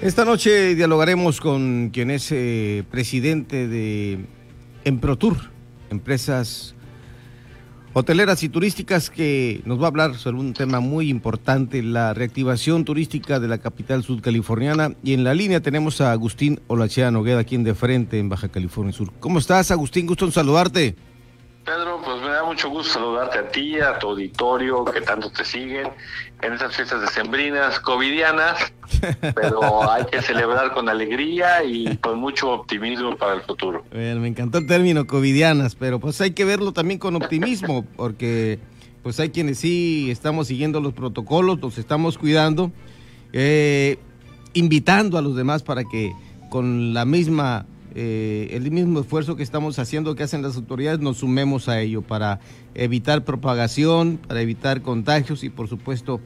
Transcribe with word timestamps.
Esta 0.00 0.24
noche 0.24 0.76
dialogaremos 0.76 1.40
con 1.40 1.90
quien 1.92 2.12
es 2.12 2.30
eh, 2.30 2.84
presidente 2.88 3.66
de 3.66 4.20
Emprotur, 4.84 5.36
empresas 5.90 6.76
hoteleras 7.94 8.44
y 8.44 8.48
turísticas, 8.48 9.10
que 9.10 9.60
nos 9.64 9.80
va 9.80 9.86
a 9.86 9.88
hablar 9.88 10.14
sobre 10.14 10.38
un 10.38 10.52
tema 10.52 10.78
muy 10.78 11.10
importante, 11.10 11.82
la 11.82 12.14
reactivación 12.14 12.84
turística 12.84 13.40
de 13.40 13.48
la 13.48 13.58
capital 13.58 14.04
sudcaliforniana. 14.04 14.92
Y 15.02 15.14
en 15.14 15.24
la 15.24 15.34
línea 15.34 15.60
tenemos 15.60 16.00
a 16.00 16.12
Agustín 16.12 16.60
Olachea 16.68 17.10
Nogueda, 17.10 17.40
aquí 17.40 17.56
en 17.56 17.64
de 17.64 17.74
frente 17.74 18.20
en 18.20 18.28
Baja 18.28 18.48
California 18.48 18.92
Sur. 18.92 19.12
¿Cómo 19.18 19.40
estás, 19.40 19.72
Agustín? 19.72 20.06
Gusto 20.06 20.26
en 20.26 20.32
saludarte. 20.32 20.94
Pedro, 21.68 22.00
pues 22.02 22.22
me 22.22 22.30
da 22.30 22.44
mucho 22.44 22.70
gusto 22.70 22.94
saludarte 22.94 23.38
a 23.40 23.48
ti, 23.48 23.78
a 23.78 23.98
tu 23.98 24.08
auditorio 24.08 24.86
que 24.86 25.02
tanto 25.02 25.30
te 25.30 25.44
siguen 25.44 25.88
en 26.40 26.52
estas 26.54 26.74
fiestas 26.74 27.02
decembrinas, 27.02 27.78
covidianas, 27.80 28.72
pero 29.34 29.90
hay 29.90 30.06
que 30.06 30.22
celebrar 30.22 30.72
con 30.72 30.88
alegría 30.88 31.62
y 31.64 31.98
con 31.98 32.18
mucho 32.18 32.52
optimismo 32.52 33.18
para 33.18 33.34
el 33.34 33.42
futuro. 33.42 33.84
me 33.92 34.28
encantó 34.28 34.56
el 34.56 34.66
término 34.66 35.06
covidianas, 35.06 35.74
pero 35.74 36.00
pues 36.00 36.18
hay 36.22 36.30
que 36.30 36.46
verlo 36.46 36.72
también 36.72 36.98
con 36.98 37.16
optimismo, 37.16 37.84
porque 37.96 38.58
pues 39.02 39.20
hay 39.20 39.28
quienes 39.28 39.58
sí 39.58 40.10
estamos 40.10 40.46
siguiendo 40.46 40.80
los 40.80 40.94
protocolos, 40.94 41.60
los 41.60 41.76
estamos 41.76 42.16
cuidando, 42.16 42.72
eh, 43.34 43.98
invitando 44.54 45.18
a 45.18 45.22
los 45.22 45.36
demás 45.36 45.62
para 45.62 45.84
que 45.84 46.14
con 46.48 46.94
la 46.94 47.04
misma 47.04 47.66
eh, 48.00 48.50
el 48.52 48.70
mismo 48.70 49.00
esfuerzo 49.00 49.34
que 49.34 49.42
estamos 49.42 49.80
haciendo, 49.80 50.14
que 50.14 50.22
hacen 50.22 50.40
las 50.40 50.54
autoridades, 50.54 51.00
nos 51.00 51.18
sumemos 51.18 51.68
a 51.68 51.80
ello 51.80 52.00
para 52.00 52.38
evitar 52.76 53.24
propagación, 53.24 54.18
para 54.18 54.40
evitar 54.40 54.82
contagios 54.82 55.42
y 55.42 55.50
por 55.50 55.66
supuesto 55.66 56.20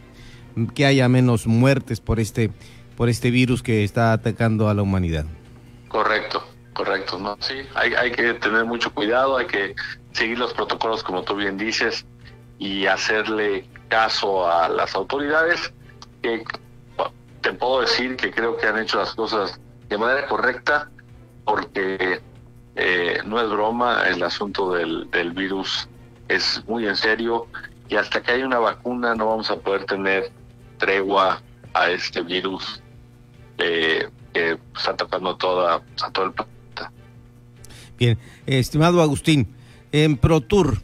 que 0.74 0.84
haya 0.84 1.08
menos 1.08 1.46
muertes 1.46 1.98
por 1.98 2.20
este, 2.20 2.50
por 2.94 3.08
este 3.08 3.30
virus 3.30 3.62
que 3.62 3.84
está 3.84 4.12
atacando 4.12 4.68
a 4.68 4.74
la 4.74 4.82
humanidad. 4.82 5.24
Correcto, 5.88 6.44
correcto, 6.74 7.18
¿no? 7.18 7.38
Sí, 7.40 7.54
hay, 7.74 7.94
hay 7.94 8.12
que 8.12 8.34
tener 8.34 8.66
mucho 8.66 8.92
cuidado, 8.92 9.38
hay 9.38 9.46
que 9.46 9.74
seguir 10.12 10.38
los 10.38 10.52
protocolos 10.52 11.02
como 11.02 11.22
tú 11.22 11.36
bien 11.36 11.56
dices 11.56 12.04
y 12.58 12.84
hacerle 12.84 13.66
caso 13.88 14.46
a 14.46 14.68
las 14.68 14.94
autoridades 14.94 15.72
que 16.20 16.44
te 17.40 17.54
puedo 17.54 17.80
decir 17.80 18.16
que 18.16 18.30
creo 18.30 18.58
que 18.58 18.66
han 18.66 18.78
hecho 18.78 18.98
las 18.98 19.14
cosas 19.14 19.58
de 19.88 19.96
manera 19.96 20.26
correcta 20.26 20.90
porque 21.44 22.20
eh, 22.76 23.18
no 23.26 23.40
es 23.40 23.50
broma, 23.50 24.04
el 24.08 24.22
asunto 24.22 24.72
del, 24.72 25.08
virus 25.34 25.88
es 26.28 26.62
muy 26.66 26.86
en 26.86 26.96
serio 26.96 27.46
y 27.88 27.96
hasta 27.96 28.22
que 28.22 28.32
haya 28.32 28.46
una 28.46 28.58
vacuna 28.58 29.14
no 29.14 29.26
vamos 29.26 29.50
a 29.50 29.56
poder 29.56 29.84
tener 29.84 30.30
tregua 30.78 31.42
a 31.74 31.90
este 31.90 32.22
virus 32.22 32.82
que 33.56 34.08
está 34.76 34.92
atacando 34.92 35.36
toda, 35.36 35.82
a 36.02 36.10
todo 36.10 36.26
el 36.26 36.32
planeta. 36.32 36.92
Bien, 37.98 38.18
estimado 38.46 39.02
Agustín, 39.02 39.54
en 39.92 40.16
ProTour, 40.16 40.78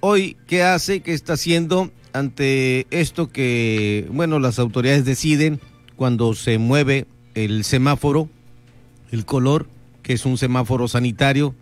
hoy, 0.00 0.36
¿qué 0.46 0.62
hace, 0.62 1.00
qué 1.00 1.14
está 1.14 1.32
haciendo 1.32 1.90
ante 2.12 2.86
esto 2.90 3.28
que, 3.30 4.06
bueno, 4.10 4.38
las 4.38 4.58
autoridades 4.58 5.04
deciden 5.04 5.60
cuando 5.96 6.34
se 6.34 6.58
mueve 6.58 7.06
el 7.34 7.64
semáforo, 7.64 8.28
el 9.10 9.24
color, 9.24 9.66
que 10.10 10.14
es 10.14 10.26
un 10.26 10.36
semáforo 10.36 10.88
sanitario, 10.88 11.54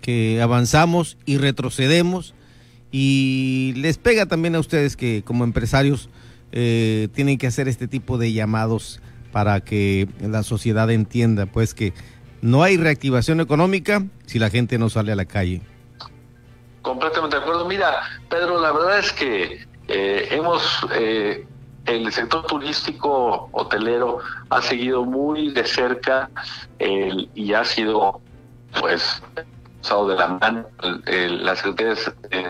que 0.00 0.40
avanzamos 0.40 1.18
y 1.26 1.36
retrocedemos 1.36 2.32
y 2.90 3.74
les 3.76 3.98
pega 3.98 4.24
también 4.24 4.54
a 4.54 4.58
ustedes 4.58 4.96
que 4.96 5.22
como 5.22 5.44
empresarios 5.44 6.08
eh, 6.50 7.08
tienen 7.12 7.36
que 7.36 7.46
hacer 7.46 7.68
este 7.68 7.88
tipo 7.88 8.16
de 8.16 8.32
llamados 8.32 9.02
para 9.32 9.60
que 9.60 10.08
la 10.18 10.42
sociedad 10.44 10.90
entienda 10.90 11.44
pues 11.44 11.74
que 11.74 11.92
no 12.40 12.62
hay 12.62 12.78
reactivación 12.78 13.38
económica 13.38 14.06
si 14.24 14.38
la 14.38 14.48
gente 14.48 14.78
no 14.78 14.88
sale 14.88 15.12
a 15.12 15.16
la 15.16 15.26
calle. 15.26 15.60
Completamente 16.80 17.36
de 17.36 17.42
acuerdo. 17.42 17.68
Mira, 17.68 18.00
Pedro, 18.30 18.62
la 18.62 18.72
verdad 18.72 18.98
es 19.00 19.12
que 19.12 19.66
eh, 19.88 20.28
hemos 20.30 20.62
eh, 20.94 21.46
el 21.90 22.12
sector 22.12 22.46
turístico 22.46 23.48
hotelero 23.52 24.20
ha 24.48 24.62
seguido 24.62 25.04
muy 25.04 25.50
de 25.50 25.64
cerca 25.64 26.30
y 26.78 27.52
ha 27.52 27.64
sido, 27.64 28.20
pues, 28.78 29.22
usado 29.82 30.08
de 30.08 30.16
la 30.16 30.28
mano 30.28 30.66
la 31.04 31.56
Secretaría 31.56 31.94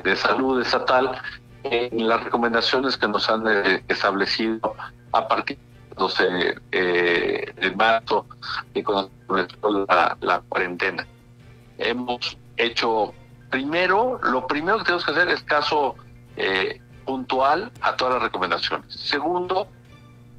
de, 0.03 0.17
Salud 0.17 0.61
estatal 0.61 1.21
en 1.62 2.09
las 2.09 2.23
recomendaciones 2.25 2.97
que 2.97 3.09
nos 3.09 3.28
han 3.31 3.47
eh, 3.47 3.83
establecido 3.89 4.75
a 5.12 5.28
partir 5.28 5.59
de 5.59 5.95
12 5.97 6.55
eh, 6.72 7.53
de 7.61 7.71
marzo 7.77 8.27
y 8.75 8.83
con 8.83 9.11
la, 9.89 10.17
la 10.21 10.41
cuarentena. 10.49 11.07
Hemos 11.78 12.37
hecho 12.57 13.15
primero, 13.51 14.21
lo 14.22 14.47
primero 14.47 14.78
que 14.78 14.84
tenemos 14.84 15.05
que 15.05 15.11
hacer 15.12 15.28
es 15.28 15.43
caso 15.43 15.97
eh, 16.37 16.81
puntual 17.05 17.71
a 17.81 17.97
todas 17.97 18.15
las 18.15 18.22
recomendaciones. 18.22 18.93
Segundo, 18.94 19.69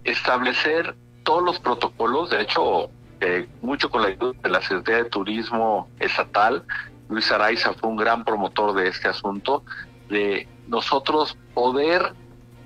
establecer 0.04 0.96
todos 1.24 1.44
los 1.44 1.60
protocolos, 1.60 2.30
de 2.30 2.42
hecho, 2.42 2.90
eh, 3.20 3.48
mucho 3.62 3.90
con 3.90 4.02
la 4.02 4.10
ayuda 4.10 4.34
de 4.42 4.50
la 4.50 4.62
Secretaría 4.62 5.04
de 5.04 5.10
Turismo 5.10 5.90
Estatal, 6.00 6.64
Luis 7.10 7.32
Araiza 7.32 7.74
fue 7.74 7.90
un 7.90 7.98
gran 7.98 8.24
promotor 8.24 8.74
de 8.74 8.88
este 8.88 9.10
asunto, 9.10 9.64
de 10.10 10.48
nosotros 10.68 11.38
poder 11.54 12.14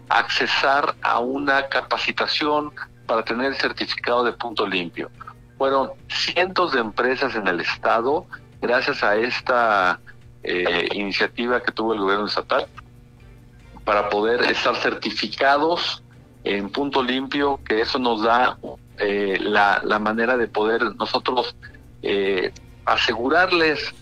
accesar 0.10 0.96
a 1.02 1.20
una 1.20 1.68
capacitación 1.68 2.72
para 3.08 3.24
tener 3.24 3.48
el 3.48 3.56
certificado 3.56 4.24
de 4.24 4.34
punto 4.34 4.68
limpio. 4.68 5.10
Fueron 5.58 5.92
cientos 6.10 6.74
de 6.74 6.80
empresas 6.80 7.36
en 7.36 7.48
el 7.48 7.60
estado, 7.60 8.26
gracias 8.62 9.04
a 9.04 9.16
esta 9.16 10.00
eh, 10.44 10.90
iniciativa 10.94 11.62
que 11.62 11.72
tuvo 11.72 11.94
el 11.94 12.00
gobierno 12.00 12.28
estatal, 12.28 12.68
para 13.86 14.10
poder 14.10 14.42
estar 14.44 14.76
certificados 14.76 16.04
en 16.44 16.70
punto 16.70 17.02
limpio, 17.02 17.60
que 17.64 17.82
eso 17.82 17.98
nos 18.00 18.24
da 18.24 18.58
eh, 18.98 19.38
la, 19.40 19.82
la, 19.84 20.00
manera 20.00 20.38
de 20.38 20.48
poder 20.48 20.96
nosotros 20.96 21.56
eh, 22.02 22.52
asegurarles 22.86 23.94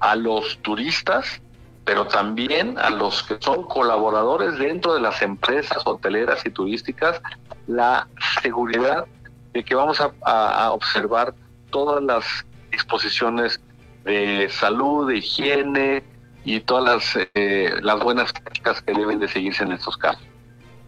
a 0.00 0.16
los 0.16 0.58
turistas, 0.58 1.40
pero 1.84 2.06
también 2.06 2.78
a 2.78 2.90
los 2.90 3.22
que 3.22 3.36
son 3.40 3.64
colaboradores 3.64 4.58
dentro 4.58 4.94
de 4.94 5.00
las 5.00 5.22
empresas 5.22 5.78
hoteleras 5.84 6.44
y 6.44 6.50
turísticas, 6.50 7.20
la 7.66 8.08
seguridad 8.42 9.06
de 9.52 9.64
que 9.64 9.74
vamos 9.74 10.00
a, 10.00 10.12
a 10.24 10.72
observar 10.72 11.34
todas 11.70 12.02
las 12.02 12.24
disposiciones 12.70 13.60
de 14.04 14.48
salud, 14.50 15.08
de 15.08 15.18
higiene, 15.18 16.02
y 16.44 16.60
todas 16.60 16.84
las, 16.84 17.28
eh, 17.34 17.74
las 17.82 18.00
buenas 18.00 18.32
prácticas 18.32 18.82
que 18.82 18.92
deben 18.92 19.18
de 19.18 19.28
seguirse 19.28 19.64
en 19.64 19.72
estos 19.72 19.96
casos. 19.96 20.26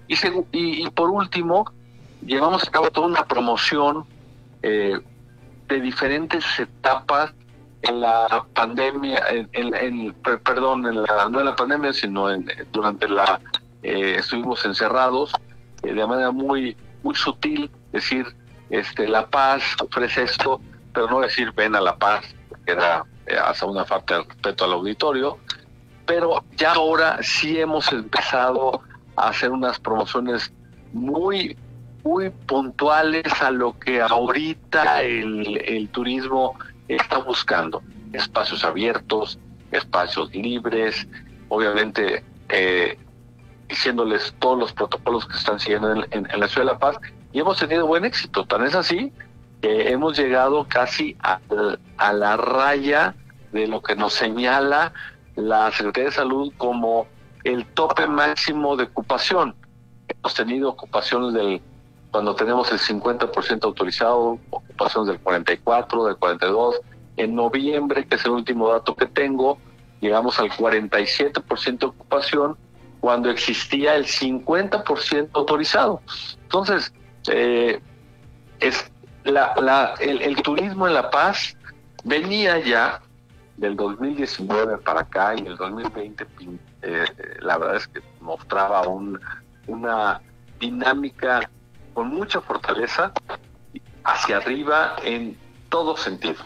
Y, 0.09 0.17
y, 0.53 0.91
por 0.91 1.11
último, 1.11 1.73
llevamos 2.25 2.67
a 2.67 2.71
cabo 2.71 2.91
toda 2.91 3.07
una 3.07 3.25
promoción 3.25 4.05
eh, 4.63 4.99
de 5.69 5.81
diferentes 5.81 6.45
etapas 6.59 7.33
en 7.83 8.01
la 8.01 8.45
pandemia, 8.55 9.23
en, 9.53 10.15
perdón, 10.43 10.87
en 10.87 11.03
la, 11.03 11.29
no 11.31 11.41
en 11.41 11.47
la 11.47 11.57
pandemia, 11.57 11.93
sino 11.93 12.31
en, 12.31 12.51
durante 12.73 13.09
la, 13.09 13.41
eh, 13.83 14.17
estuvimos 14.19 14.65
encerrados 14.65 15.33
de 15.83 16.07
manera 16.07 16.31
muy, 16.31 16.77
muy 17.03 17.15
sutil, 17.15 17.71
decir, 17.93 18.27
este, 18.71 19.07
La 19.07 19.27
Paz 19.27 19.63
ofrece 19.81 20.23
esto, 20.23 20.61
pero 20.93 21.09
no 21.09 21.21
decir 21.21 21.53
ven 21.53 21.75
a 21.75 21.81
La 21.81 21.97
Paz, 21.97 22.25
que 22.65 22.73
era 22.73 23.05
hasta 23.43 23.67
una 23.67 23.85
falta 23.85 24.19
de 24.19 24.25
respeto 24.25 24.65
al 24.65 24.73
auditorio, 24.73 25.39
pero 26.07 26.45
ya 26.57 26.73
ahora 26.73 27.19
sí 27.23 27.59
hemos 27.59 27.93
empezado 27.93 28.83
a 29.17 29.29
hacer 29.29 29.51
unas 29.51 29.79
promociones 29.79 30.53
muy 30.93 31.57
muy 32.05 32.29
puntuales 32.31 33.25
a 33.41 33.51
lo 33.51 33.79
que 33.79 34.01
ahorita 34.01 35.03
el, 35.03 35.89
turismo 35.91 36.57
está 36.87 37.19
buscando. 37.19 37.83
Espacios 38.13 38.63
abiertos, 38.63 39.39
espacios 39.73 40.33
libres, 40.35 41.09
obviamente 41.49 42.23
eh, 42.51 42.99
diciéndoles 43.69 44.35
todos 44.39 44.59
los 44.59 44.73
protocolos 44.73 45.27
que 45.27 45.37
están 45.37 45.59
siguiendo 45.59 45.95
en, 46.11 46.29
la 46.39 46.47
Ciudad 46.47 46.67
de 46.67 46.73
La 46.73 46.79
Paz 46.79 46.99
y 47.33 47.41
hemos 47.41 47.59
tenido 47.59 47.87
buen 47.87 48.05
éxito. 48.05 48.45
Tan 48.45 48.65
es 48.65 48.75
así 48.75 49.11
hemos 49.63 50.19
llegado 50.19 50.67
casi 50.69 51.17
a, 51.21 51.41
a 51.97 52.13
la 52.13 52.37
raya 52.37 53.15
de 53.53 53.67
lo 53.67 53.83
que 53.83 53.97
nos 53.97 54.13
señala 54.15 54.93
la 55.37 55.71
Secretaría 55.73 56.11
de 56.11 56.17
Salud 56.17 56.53
como 56.57 57.07
el 57.45 57.67
tope 57.67 58.07
máximo 58.07 58.77
de 58.77 58.85
ocupación. 58.85 59.55
Hemos 60.09 60.35
tenido 60.35 60.71
ocupaciones 60.71 61.35
del, 61.35 61.63
cuando 62.11 62.35
tenemos 62.35 62.71
el 62.73 62.79
50% 62.79 63.65
autorizado, 63.65 64.39
ocupaciones 64.51 65.09
del 65.09 65.21
44, 65.21 66.05
del 66.05 66.17
42. 66.17 66.81
En 67.17 67.35
noviembre, 67.35 68.07
que 68.07 68.17
es 68.17 68.25
el 68.25 68.31
último 68.33 68.69
dato 68.69 68.95
que 68.95 69.07
tengo, 69.07 69.59
llegamos 70.01 70.39
al 70.39 70.51
47% 70.51 71.79
de 71.79 71.87
ocupación 71.87 72.57
cuando 73.01 73.31
existía 73.31 73.97
el 73.97 74.07
50% 74.07 75.31
autorizado. 75.33 76.01
Entonces, 76.43 76.93
eh, 77.29 77.81
es, 78.61 78.91
la, 79.25 79.95
el, 80.01 80.37
turismo 80.43 80.87
en 80.87 80.95
La 80.95 81.11
Paz 81.11 81.57
venía 82.05 82.59
ya 82.59 83.01
del 83.57 83.77
2019 83.77 84.79
para 84.79 85.01
acá 85.01 85.35
y 85.37 85.47
el 85.47 85.57
2020 85.57 86.27
eh, 86.83 87.05
la 87.41 87.57
verdad 87.57 87.77
es 87.77 87.89
que 87.89 88.01
mostraba 88.21 88.87
un, 88.87 89.19
una 89.67 90.21
dinámica 90.59 91.49
con 91.95 92.09
mucha 92.09 92.41
fortaleza 92.41 93.13
hacia 94.05 94.37
arriba 94.39 94.97
en 95.03 95.37
todos 95.71 96.01
sentidos. 96.01 96.45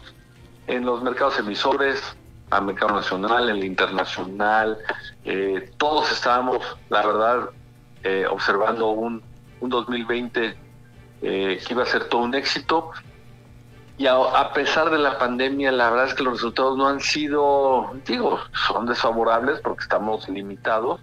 En 0.66 0.84
los 0.84 1.02
mercados 1.02 1.38
emisores, 1.38 2.02
al 2.50 2.66
mercado 2.66 2.94
nacional, 2.94 3.48
en 3.48 3.56
el 3.56 3.64
internacional, 3.64 4.78
eh, 5.24 5.70
todos 5.76 6.12
estábamos, 6.12 6.58
la 6.88 7.06
verdad, 7.06 7.50
eh, 8.04 8.26
observando 8.30 8.90
un, 8.90 9.22
un 9.60 9.70
2020 9.70 10.67
eh, 11.22 11.60
que 11.66 11.74
iba 11.74 11.82
a 11.82 11.86
ser 11.86 12.04
todo 12.04 12.22
un 12.22 12.34
éxito. 12.34 12.90
Y 13.96 14.06
a, 14.06 14.52
pesar 14.54 14.90
de 14.90 14.98
la 14.98 15.18
pandemia, 15.18 15.72
la 15.72 15.90
verdad 15.90 16.06
es 16.06 16.14
que 16.14 16.22
los 16.22 16.34
resultados 16.34 16.76
no 16.78 16.86
han 16.86 17.00
sido, 17.00 17.90
digo, 18.06 18.38
son 18.68 18.86
desfavorables 18.86 19.60
porque 19.60 19.82
estamos 19.82 20.28
limitados, 20.28 21.00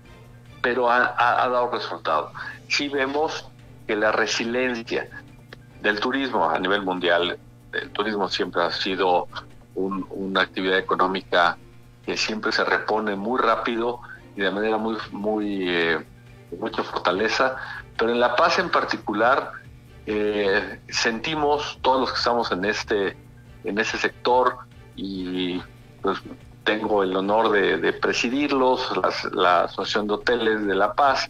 pero 0.62 0.90
ha, 0.90 1.14
dado 1.18 1.70
resultado. 1.72 2.32
Sí 2.70 2.88
vemos 2.88 3.50
que 3.86 3.98
la 3.98 4.14
resiliencia 4.14 5.10
del 5.82 6.00
turismo 6.00 6.50
a 6.50 6.58
nivel 6.58 6.84
mundial, 6.84 7.38
el 7.74 7.92
turismo 7.92 8.30
siempre 8.30 8.64
ha 8.64 8.72
sido 8.72 9.28
una 9.76 10.42
actividad 10.42 10.78
económica 10.78 11.58
que 12.06 12.16
siempre 12.16 12.54
se 12.54 12.64
repone 12.64 13.18
muy 13.18 13.42
rápido 13.42 14.00
y 14.38 14.42
de 14.42 14.52
manera 14.52 14.78
muy, 14.78 14.96
muy, 15.12 15.70
eh, 15.70 16.06
mucha 16.58 16.82
fortaleza, 16.82 17.58
pero 17.98 18.12
en 18.12 18.22
La 18.22 18.38
Paz 18.38 18.58
en 18.60 18.70
particular 18.70 19.52
eh, 20.06 20.80
sentimos 20.90 21.80
todos 21.82 22.02
los 22.02 22.12
que 22.12 22.18
estamos 22.18 22.52
en 22.52 22.66
este, 22.66 23.18
en 23.64 23.80
ese 23.80 23.98
sector 23.98 24.58
y 24.96 25.62
pues 26.02 26.20
tengo 26.64 27.04
el 27.04 27.16
honor 27.16 27.52
de, 27.52 27.94
presidirlos, 27.94 28.92
la 29.34 29.64
Asociación 29.64 30.08
de 30.08 30.14
Hoteles 30.14 30.66
de 30.66 30.76
La 30.76 30.94
Paz, 30.94 31.30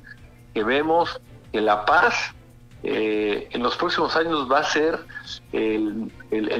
que 0.53 0.63
vemos 0.63 1.21
que 1.51 1.61
La 1.61 1.85
Paz 1.85 2.33
eh, 2.83 3.47
en 3.51 3.63
los 3.63 3.75
próximos 3.77 4.15
años 4.15 4.49
va 4.51 4.59
a 4.59 4.63
ser 4.63 4.99
el, 5.51 6.11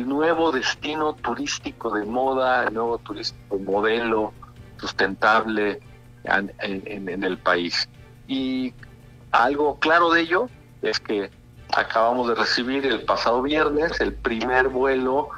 nuevo 0.07 0.51
destino 0.51 1.13
turístico 1.13 1.93
de 1.93 2.05
moda, 2.05 2.65
el 2.65 2.73
nuevo 2.73 2.97
turístico 2.97 3.59
modelo 3.59 4.33
sustentable 4.77 5.79
en, 6.23 6.51
en 6.59 7.23
el 7.23 7.37
país. 7.37 7.87
Y 8.27 8.73
algo 9.31 9.79
claro 9.79 10.11
de 10.11 10.21
ello 10.21 10.49
es 10.81 10.99
que 10.99 11.29
acabamos 11.75 12.29
de 12.29 12.35
recibir 12.35 12.85
el 12.85 13.01
pasado 13.01 13.41
viernes 13.41 13.99
el 13.99 14.13
primer 14.13 14.69
vuelo 14.69 15.29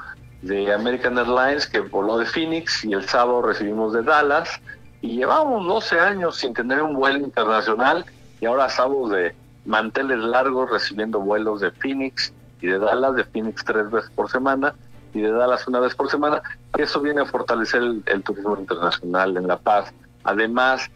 de 0.41 0.71
American 0.71 1.17
Airlines 1.17 1.65
que 1.65 1.79
voló 1.79 2.19
de 2.19 2.25
Phoenix 2.25 2.85
y 2.85 2.93
el 2.93 3.07
sábado 3.07 3.41
recibimos 3.41 3.93
de 3.93 4.03
Dallas 4.03 4.61
y 5.01 5.17
llevamos 5.17 5.65
12 5.65 5.99
años 5.99 6.37
sin 6.37 6.53
tener 6.53 6.81
un 6.83 6.93
vuelo 6.93 7.19
internacional 7.19 8.05
y 8.39 8.45
ahora 8.45 8.67
estamos 8.67 9.09
de 9.09 9.35
manteles 9.65 10.19
largos 10.19 10.69
recibiendo 10.69 11.19
vuelos 11.19 11.61
de 11.61 11.71
Phoenix 11.71 12.31
y 12.61 12.67
de 12.67 12.77
Dallas, 12.77 13.15
de 13.15 13.23
Phoenix 13.23 13.65
tres 13.65 13.89
veces 13.89 14.11
por 14.11 14.29
semana 14.29 14.75
y 15.13 15.21
de 15.21 15.31
Dallas 15.31 15.67
una 15.67 15.79
vez 15.79 15.95
por 15.95 16.09
semana. 16.09 16.41
Eso 16.77 17.01
viene 17.01 17.21
a 17.21 17.25
fortalecer 17.25 17.81
el, 17.81 18.23
turismo 18.23 18.57
internacional 18.59 19.35
en 19.37 19.47
La 19.47 19.57
Paz. 19.57 19.91
Además, 20.23 20.89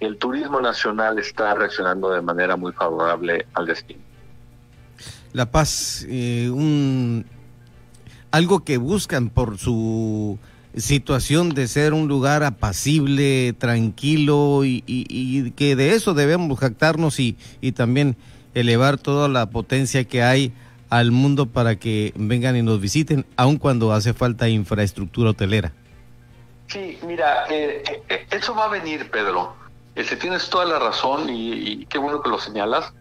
el 0.00 0.18
turismo 0.18 0.60
nacional 0.60 1.18
está 1.18 1.54
reaccionando 1.54 2.10
de 2.10 2.20
manera 2.20 2.56
muy 2.56 2.72
favorable 2.72 3.46
al 3.54 3.66
destino. 3.66 4.07
La 5.38 5.52
Paz, 5.52 6.04
eh, 6.08 6.50
un 6.52 7.24
algo 8.32 8.64
que 8.64 8.76
buscan 8.76 9.30
por 9.30 9.56
su 9.56 10.36
situación 10.76 11.50
de 11.50 11.68
ser 11.68 11.94
un 11.94 12.08
lugar 12.08 12.42
apacible, 12.42 13.52
tranquilo 13.52 14.64
y, 14.64 15.52
que 15.56 15.76
de 15.76 15.94
eso 15.94 16.12
debemos 16.12 16.58
jactarnos 16.58 17.20
y, 17.20 17.36
y 17.60 17.70
también 17.70 18.16
elevar 18.54 18.98
toda 18.98 19.28
la 19.28 19.48
potencia 19.48 20.02
que 20.02 20.24
hay 20.24 20.52
al 20.90 21.12
mundo 21.12 21.46
para 21.46 21.76
que 21.76 22.12
vengan 22.16 22.56
y 22.56 22.62
nos 22.62 22.80
visiten, 22.80 23.24
aun 23.36 23.58
cuando 23.58 23.92
hace 23.92 24.14
falta 24.14 24.48
infraestructura 24.48 25.30
hotelera. 25.30 25.72
Sí, 26.66 26.98
mira, 27.06 27.44
eh, 27.48 28.02
eh, 28.08 28.26
eso 28.32 28.56
va 28.56 28.64
a 28.64 28.68
venir, 28.68 29.08
Pedro. 29.08 29.54
Este, 29.94 30.16
tienes 30.16 30.50
toda 30.50 30.64
la 30.64 30.80
razón 30.80 31.30
y, 31.30 31.86
qué 31.86 31.98
bueno 31.98 32.22
que 32.22 32.28
lo 32.28 32.40
señalas 32.40 32.92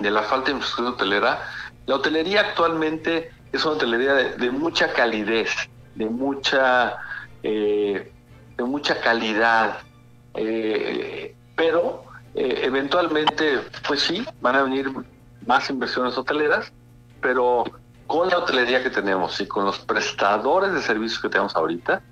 de 0.00 0.10
la 0.10 0.22
falta 0.22 0.46
de 0.46 0.52
infraestructura 0.52 0.90
hotelera. 0.96 1.42
La 1.86 1.96
hotelería 1.96 2.40
actualmente 2.40 3.30
es 3.52 3.64
una 3.64 3.74
hotelería 3.74 4.14
de 4.14 4.50
mucha 4.50 4.92
calidez, 4.92 5.50
de 5.94 6.06
mucha, 6.06 6.96
eh, 7.42 8.12
de 8.56 8.64
mucha 8.64 9.00
calidad. 9.00 9.78
Eh, 10.34 11.34
pero 11.56 12.04
eh, 12.34 12.60
eventualmente, 12.62 13.60
pues 13.86 14.00
sí, 14.00 14.26
van 14.40 14.56
a 14.56 14.62
venir 14.62 14.90
más 15.46 15.68
inversiones 15.68 16.16
hoteleras, 16.16 16.72
pero 17.20 17.64
con 18.06 18.28
la 18.28 18.38
hotelería 18.38 18.82
que 18.82 18.90
tenemos 18.90 19.40
y 19.40 19.46
con 19.46 19.64
los 19.64 19.78
prestadores 19.80 20.72
de 20.72 20.80
servicios 20.80 21.20
que 21.20 21.28
tenemos 21.28 21.54
ahorita, 21.54 22.02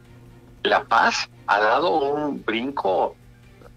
La 0.63 0.85
Paz 0.85 1.29
ha 1.47 1.61
dado 1.61 1.91
un 1.99 2.45
brinco 2.45 3.17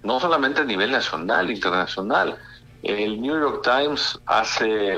no 0.03 0.19
solamente 0.19 0.61
a 0.61 0.65
nivel 0.65 0.91
nacional, 0.91 1.49
internacional. 1.49 2.37
El 2.83 3.21
New 3.21 3.33
York 3.33 3.61
Times 3.63 4.19
hace 4.25 4.95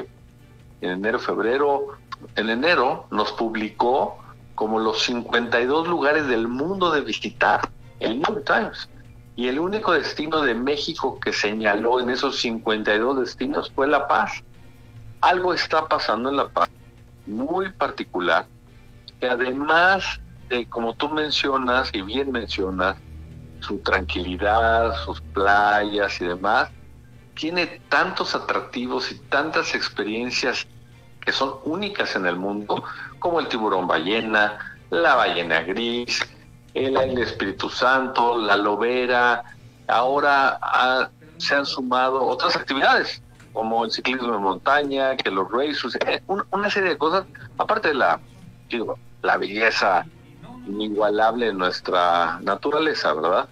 en 0.82 0.90
enero, 0.90 1.20
febrero, 1.20 1.98
en 2.36 2.50
enero 2.50 3.06
nos 3.12 3.32
publicó 3.34 4.18
como 4.56 4.80
los 4.80 5.04
52 5.04 5.88
lugares 5.88 6.28
del 6.28 6.48
mundo 6.48 6.92
de 6.92 7.02
visitar, 7.02 7.62
el 8.00 8.20
New 8.20 8.28
York 8.28 8.44
Times. 8.46 8.90
Y 9.36 9.50
el 9.50 9.60
único 9.60 9.92
destino 9.92 10.42
de 10.42 10.56
México 10.56 11.20
que 11.20 11.32
señaló 11.32 12.00
en 12.00 12.10
esos 12.10 12.40
52 12.40 13.20
destinos 13.20 13.72
fue 13.76 13.88
La 13.88 14.08
Paz. 14.08 14.44
Algo 15.22 15.54
está 15.54 15.88
pasando 15.88 16.30
en 16.30 16.38
La 16.38 16.48
Paz 16.48 16.70
muy 17.28 17.72
particular, 17.72 18.48
que 19.20 19.28
además 19.28 20.20
de, 20.50 20.68
como 20.68 20.96
tú 20.96 21.10
mencionas 21.10 21.92
y 21.94 22.02
bien 22.02 22.32
mencionas, 22.32 22.98
su 23.60 23.78
tranquilidad, 23.80 24.96
sus 25.06 25.22
playas 25.22 26.20
y 26.22 26.26
demás, 26.26 26.70
tiene 27.36 27.82
tantos 27.90 28.34
atractivos 28.34 29.12
y 29.12 29.16
tantas 29.16 29.76
experiencias 29.76 30.66
que 31.20 31.32
son 31.32 31.56
únicas 31.66 32.16
en 32.16 32.26
el 32.26 32.38
mundo, 32.38 32.84
como 33.20 33.40
el 33.40 33.48
tiburón 33.48 33.88
ballena, 33.88 34.78
la 34.90 35.16
ballena 35.16 35.62
gris, 35.62 36.22
el, 36.74 37.18
Espíritu 37.18 37.70
Santo, 37.70 38.38
la 38.38 38.56
lobera. 38.56 39.44
Ahora 39.88 41.10
se 41.38 41.56
han 41.56 41.66
sumado 41.66 42.24
otras 42.24 42.56
actividades, 42.56 43.22
como 43.54 43.86
el 43.86 43.92
ciclismo 43.92 44.34
de 44.34 44.38
montaña, 44.38 45.18
que 45.18 45.32
los 45.32 45.52
racers, 45.52 45.98
eh, 46.06 46.22
una 46.28 46.70
serie 46.70 46.90
de 46.90 46.98
cosas, 46.98 47.26
aparte 47.58 47.90
de 47.90 47.96
la, 47.96 48.20
la 49.22 49.38
belleza 49.38 50.06
inigualable 50.68 51.48
de 51.48 51.54
nuestra 51.54 52.40
naturaleza, 52.42 53.14
¿verdad? 53.14 53.50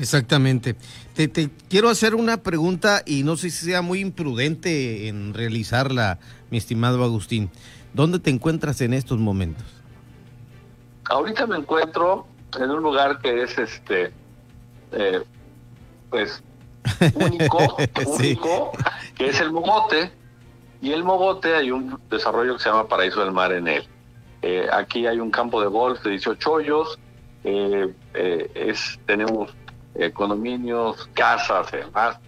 Exactamente. 0.00 0.76
Te, 1.14 1.50
quiero 1.68 1.90
hacer 1.90 2.14
una 2.14 2.38
pregunta 2.38 3.02
y 3.04 3.22
no 3.22 3.36
sé 3.36 3.50
si 3.50 3.66
sea 3.66 3.82
muy 3.82 4.00
imprudente 4.00 5.08
en 5.08 5.34
realizarla, 5.34 6.18
mi 6.50 6.56
estimado 6.56 7.04
Agustín. 7.04 7.50
¿Dónde 7.92 8.18
te 8.18 8.30
encuentras 8.30 8.80
en 8.80 8.94
estos 8.94 9.18
momentos? 9.18 9.66
Ahorita 11.04 11.46
me 11.46 11.58
encuentro 11.58 12.26
en 12.58 12.70
un 12.70 12.82
lugar 12.82 13.18
que 13.18 13.42
es 13.42 13.58
este, 13.58 14.10
eh, 14.92 15.22
pues, 16.08 16.42
único, 17.14 17.76
único, 18.06 18.72
que 19.16 19.26
es 19.28 19.38
el 19.40 19.52
Mogote. 19.52 20.12
Y 20.80 20.92
el 20.92 21.04
Mogote 21.04 21.54
hay 21.56 21.70
un 21.72 22.00
desarrollo 22.08 22.56
que 22.56 22.62
se 22.62 22.70
llama 22.70 22.88
Paraíso 22.88 23.20
del 23.20 23.32
Mar 23.32 23.52
en 23.52 23.68
él. 23.68 23.86
Eh, 24.40 24.66
aquí 24.72 25.06
hay 25.06 25.20
un 25.20 25.30
campo 25.30 25.60
de 25.60 25.66
golf 25.66 26.02
de 26.02 26.12
18 26.12 26.50
hoyos. 26.50 26.98
Eh, 27.44 27.92
es, 28.54 28.98
tenemos 29.04 29.54
condominios, 30.14 31.08
casas, 31.14 31.70
demás. 31.70 32.18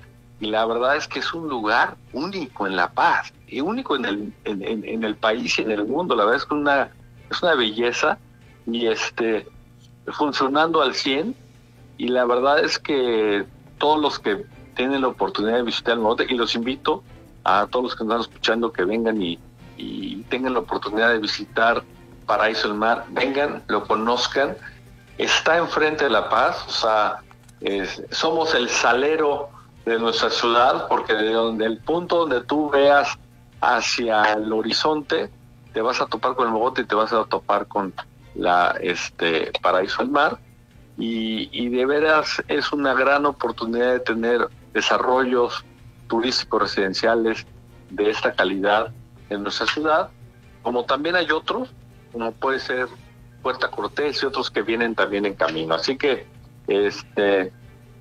Y 0.41 0.47
la 0.47 0.67
verdad 0.67 0.97
es 0.97 1.07
que 1.07 1.21
es 1.21 1.33
un 1.33 1.49
lugar 1.49 1.97
único 2.13 2.67
en 2.67 2.77
La 2.77 2.91
Paz, 2.91 3.33
y 3.53 3.61
único 3.61 3.97
en 3.97 4.05
el, 4.07 4.33
en, 4.45 5.05
el 5.05 5.15
país 5.15 5.59
y 5.59 5.63
en 5.63 5.71
el 5.71 5.85
mundo. 5.85 6.17
La 6.17 6.25
verdad 6.25 6.41
es 6.41 6.47
que 6.47 6.55
una, 6.55 6.91
es 7.31 7.43
una 7.43 7.55
belleza 7.55 8.19
y 8.67 8.87
este 8.87 9.47
funcionando 10.15 10.81
al 10.81 10.95
100. 10.95 11.37
Y 11.99 12.09
la 12.09 12.25
verdad 12.25 12.65
es 12.65 12.79
que 12.79 13.45
todos 13.79 14.01
los 14.01 14.19
que 14.19 14.45
tienen 14.75 15.03
la 15.03 15.09
oportunidad 15.09 15.57
de 15.57 15.63
visitar 15.63 15.95
el 15.95 16.03
norte, 16.03 16.27
y 16.29 16.35
los 16.35 16.55
invito 16.55 17.05
a 17.45 17.67
todos 17.67 17.85
los 17.85 17.97
que 17.97 18.05
están 18.05 18.21
escuchando 18.21 18.73
que 18.73 18.85
vengan 18.85 19.21
y, 19.21 19.39
y 19.77 20.23
tengan 20.25 20.55
la 20.55 20.61
oportunidad 20.61 21.11
de 21.11 21.19
visitar 21.19 21.85
Paraíso 22.27 22.69
del 22.69 22.79
Mar, 22.79 23.05
vengan, 23.11 23.63
lo 23.69 23.87
conozcan. 23.87 24.57
Está 25.19 25.59
enfrente 25.59 26.05
de 26.05 26.11
La 26.11 26.31
Paz, 26.31 26.65
o 26.67 26.71
sea, 26.71 27.19
somos 28.11 28.55
el 28.55 28.69
salero 28.69 29.51
de 29.85 29.99
nuestra 29.99 30.31
ciudad, 30.31 30.89
porque 30.89 31.15
de 31.15 31.33
donde 31.33 31.67
el 31.67 31.79
punto 31.79 32.27
donde 32.27 32.43
tú 32.43 32.71
veas 32.71 33.19
hacia 33.61 34.33
el 34.35 34.53
horizonte, 34.53 35.31
te 35.73 35.81
vas 35.81 36.01
a 36.01 36.07
topar 36.07 36.35
con 36.35 36.47
el 36.47 36.53
Mogote 36.53 36.83
y 36.83 36.85
te 36.85 36.95
vas 36.95 37.13
a 37.13 37.25
topar 37.25 37.67
con 37.67 37.95
la 38.35 38.77
este 38.81 39.53
Paraíso 39.63 40.03
del 40.03 40.11
Mar. 40.11 40.39
Y, 40.99 41.49
y 41.53 41.69
de 41.71 41.87
veras 41.87 42.43
es 42.49 42.73
una 42.73 42.95
gran 42.95 43.25
oportunidad 43.25 43.93
de 43.93 44.01
tener 44.01 44.49
desarrollos 44.73 45.65
turísticos 46.09 46.63
residenciales 46.63 47.47
de 47.91 48.11
esta 48.11 48.35
calidad 48.35 48.93
en 49.31 49.43
nuestra 49.43 49.67
ciudad, 49.67 50.11
como 50.63 50.85
también 50.85 51.17
hay 51.17 51.31
otros, 51.31 51.71
como 52.13 52.33
puede 52.33 52.61
ser 52.61 52.89
Puerta 53.43 53.69
Cortés 53.69 54.23
y 54.23 54.27
otros 54.27 54.51
que 54.51 54.63
vienen 54.63 54.95
también 54.95 55.27
en 55.27 55.35
camino. 55.35 55.75
Así 55.75 55.97
que 55.97 56.27
este 56.69 57.53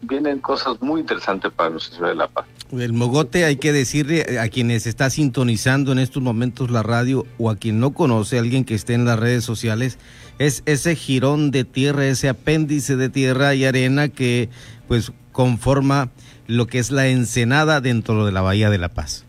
vienen 0.02 0.40
cosas 0.40 0.82
muy 0.82 1.02
interesantes 1.02 1.52
para 1.52 1.70
nuestra 1.70 1.96
ciudad 1.96 2.10
de 2.10 2.16
La 2.16 2.28
Paz. 2.28 2.46
El 2.72 2.94
mogote, 2.94 3.46
hay 3.46 3.58
que 3.58 3.72
decirle 3.72 4.40
a 4.40 4.48
quienes 4.48 4.88
está 4.88 5.10
sintonizando 5.10 5.92
en 5.92 6.00
estos 6.00 6.24
momentos 6.24 6.72
la 6.72 6.84
radio 6.84 7.26
o 7.38 7.50
a 7.50 7.56
quien 7.56 7.80
no 7.80 7.94
conoce, 7.94 8.40
alguien 8.40 8.66
que 8.66 8.76
esté 8.76 8.94
en 8.94 9.06
las 9.06 9.20
redes 9.20 9.44
sociales, 9.44 10.00
es 10.40 10.64
ese 10.66 10.96
jirón 10.96 11.52
de 11.52 11.66
tierra, 11.66 12.06
ese 12.06 12.30
apéndice 12.30 12.96
de 12.96 13.10
tierra 13.10 13.54
y 13.54 13.66
arena 13.66 14.08
que 14.08 14.50
pues 14.88 15.12
conforma 15.32 16.10
lo 16.48 16.68
que 16.68 16.80
es 16.80 16.92
la 16.92 17.08
ensenada 17.08 17.82
dentro 17.82 18.26
de 18.26 18.32
la 18.32 18.42
Bahía 18.42 18.70
de 18.70 18.78
La 18.78 18.90
Paz. 18.90 19.26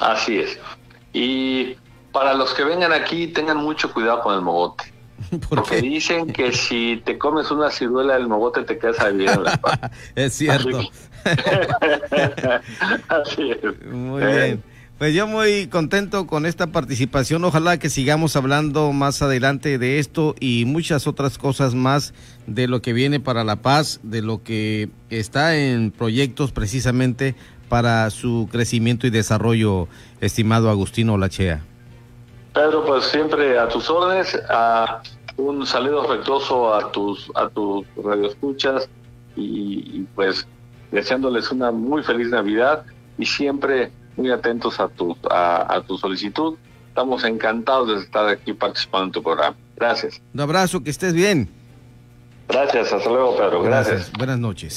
Así 0.00 0.38
es. 0.38 0.58
Y 1.12 1.76
para 2.12 2.34
los 2.34 2.52
que 2.54 2.64
vengan 2.64 2.92
aquí, 2.92 3.28
tengan 3.28 3.58
mucho 3.58 3.92
cuidado 3.92 4.20
con 4.22 4.34
el 4.34 4.42
mogote. 4.42 4.91
Porque 5.48 5.80
dicen 5.80 6.32
que 6.32 6.52
si 6.52 7.02
te 7.04 7.18
comes 7.18 7.50
una 7.50 7.70
ciruela 7.70 8.14
del 8.14 8.28
mogote 8.28 8.62
te 8.64 8.78
quedas 8.78 9.00
a 9.00 9.08
vivir 9.08 9.30
en 9.30 9.44
la 9.44 9.56
paz. 9.56 9.78
es 10.14 10.34
cierto. 10.34 10.80
Así, 13.08 13.50
es. 13.50 13.86
Muy 13.86 14.24
bien. 14.24 14.62
Pues 14.98 15.14
yo 15.14 15.26
muy 15.26 15.66
contento 15.66 16.28
con 16.28 16.46
esta 16.46 16.68
participación. 16.68 17.44
Ojalá 17.44 17.76
que 17.78 17.90
sigamos 17.90 18.36
hablando 18.36 18.92
más 18.92 19.20
adelante 19.20 19.76
de 19.78 19.98
esto 19.98 20.36
y 20.38 20.64
muchas 20.64 21.08
otras 21.08 21.38
cosas 21.38 21.74
más 21.74 22.14
de 22.46 22.68
lo 22.68 22.82
que 22.82 22.92
viene 22.92 23.18
para 23.18 23.42
La 23.42 23.56
Paz, 23.56 23.98
de 24.04 24.22
lo 24.22 24.44
que 24.44 24.90
está 25.10 25.56
en 25.56 25.90
proyectos 25.90 26.52
precisamente 26.52 27.34
para 27.68 28.10
su 28.10 28.48
crecimiento 28.52 29.08
y 29.08 29.10
desarrollo, 29.10 29.88
estimado 30.20 30.70
Agustino 30.70 31.18
Lachea. 31.18 31.64
Pedro, 32.54 32.84
pues 32.84 33.04
siempre 33.06 33.58
a 33.58 33.68
tus 33.68 33.88
órdenes, 33.88 34.38
a 34.48 35.02
un 35.36 35.66
saludo 35.66 36.02
afectuoso 36.02 36.74
a 36.74 36.92
tus 36.92 37.30
a 37.34 37.48
tus 37.48 37.86
radioescuchas 37.96 38.88
y, 39.36 40.00
y 40.00 40.06
pues 40.14 40.46
deseándoles 40.90 41.50
una 41.50 41.70
muy 41.70 42.02
feliz 42.02 42.28
Navidad 42.28 42.84
y 43.18 43.24
siempre 43.24 43.90
muy 44.16 44.30
atentos 44.30 44.78
a 44.78 44.88
tu 44.88 45.16
a, 45.30 45.74
a 45.74 45.80
tu 45.82 45.96
solicitud. 45.96 46.56
Estamos 46.88 47.24
encantados 47.24 47.88
de 47.88 48.04
estar 48.04 48.28
aquí 48.28 48.52
participando 48.52 49.06
en 49.06 49.12
tu 49.12 49.22
programa. 49.22 49.56
Gracias. 49.76 50.20
Un 50.34 50.40
abrazo, 50.40 50.82
que 50.84 50.90
estés 50.90 51.14
bien. 51.14 51.48
Gracias, 52.48 52.92
hasta 52.92 53.08
luego, 53.08 53.34
Pedro. 53.34 53.62
Gracias. 53.62 54.12
Buenas 54.12 54.38
noches. 54.38 54.70